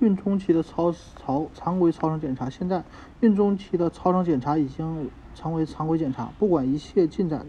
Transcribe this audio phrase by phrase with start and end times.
[0.00, 2.84] 孕中期的超超常规超声检查，现在
[3.20, 6.30] 孕中期的超声检查已经成为常规检查。
[6.38, 7.44] 不管一切进展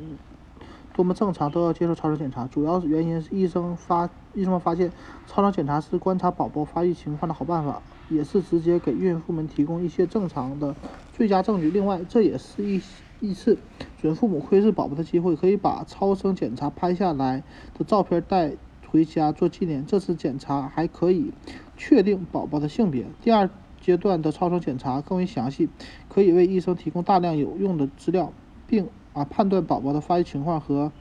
[0.94, 2.48] 多么正常，都要接受超声检查。
[2.48, 4.92] 主要原因是医生发医生们发现，
[5.28, 10.76] 超声检查是观察宝宝发育情况的好办法，也是直接给孕妇们提供一些正常的
[11.14, 11.70] 最佳证据。
[11.70, 12.82] 另外，这也是一
[13.20, 13.60] 一次
[14.02, 17.44] 准父母窥视宝宝的机会，可以把超声检查拍下来
[17.78, 18.54] 的照片带。
[18.92, 19.86] 回家做纪念。
[19.86, 21.32] 这次检查还可以
[21.78, 23.06] 确定宝宝的性别。
[23.22, 23.50] 第二
[23.80, 25.70] 阶段的超声检查更为详细，
[26.10, 28.34] 可以为医生提供大量有用的资料，
[28.68, 30.92] 并啊判断宝宝的发育情况和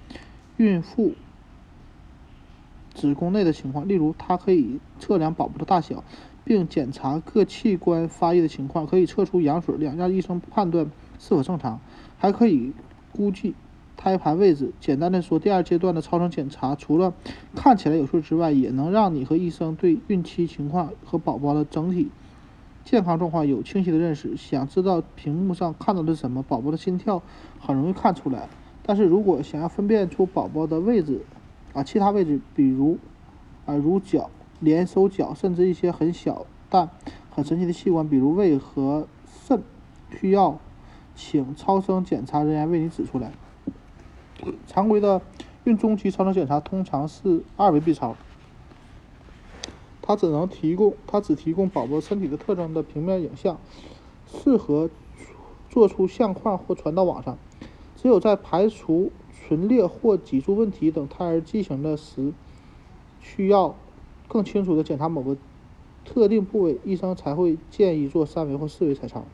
[0.56, 1.14] 孕妇
[2.94, 3.88] 子宫内的情况。
[3.88, 6.04] 例如，它可以测量宝宝的大小，
[6.44, 11.80] 并检查各器官发育的情况，可以测出羊水量，让医生判断是否正常，
[12.16, 12.72] 还可以
[13.12, 13.54] 估计。
[13.98, 17.12] 胎盘位置，简单的说，第二阶段的超声检查除了
[17.56, 22.08] 看起来有数之外，也能让你和医生对孕期情况和宝宝的整体
[22.84, 24.36] 健康状况有清晰的认识。
[24.36, 26.44] 想知道屏幕上看到的是什么？
[26.44, 27.20] 宝宝的心跳
[27.58, 28.48] 很容易看出来，
[28.84, 31.22] 但是如果想要分辨出宝宝的位置
[31.72, 32.98] 啊，其他位置，比如
[33.66, 34.30] 啊如脚、
[34.60, 36.88] 连手脚，甚至一些很小但
[37.30, 39.60] 很神奇的器官，比如胃和肾，
[40.20, 40.56] 需要
[41.16, 43.32] 请超声检查人员为你指出来。
[44.66, 45.20] 常规的
[45.64, 48.16] 孕中期超声检查通常是二维 B 超，
[50.00, 53.58] 它只能提供它只提供宝宝身体的特征的平面影像，
[54.26, 54.88] 适合
[55.68, 57.36] 做出相框或传到网上。
[57.96, 62.32] 只有在排除唇裂或脊柱问题等胎儿畸形的时，
[63.20, 63.74] 需要
[64.28, 65.36] 更清楚的检查某个
[66.04, 69.24] 特定部位，医生才会建议做三维或四维彩超，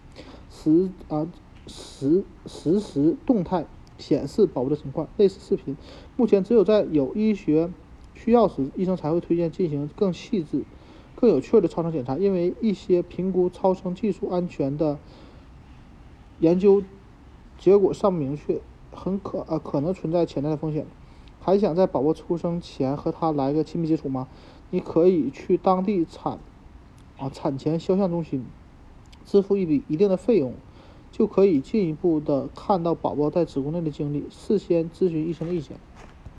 [0.51, 1.27] 实啊
[1.67, 3.67] 实实时动态。
[3.99, 5.77] 显示宝宝的情况，类似视频。
[6.17, 7.71] 目前只有在有医学
[8.15, 10.65] 需要时，医生才会推荐进行更细致、
[11.15, 12.17] 更有趣的超声检查。
[12.17, 14.99] 因为一些评估超声技术安全的
[16.41, 16.83] 研究
[17.59, 18.61] 结果尚不明确，
[18.93, 20.87] 很可呃可能存在潜在的风险。
[21.41, 24.29] 还想在宝宝出生前和他来个亲密接触吗？
[24.71, 26.39] 你可以去当地产
[27.19, 28.45] 啊产前肖像中心，
[29.25, 30.55] 支付一笔一定的费用。
[31.17, 35.77] 就可以进一步的看到宝宝在子宫内的经历，事先咨询医生的意见。